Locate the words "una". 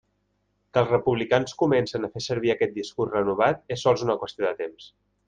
4.11-4.17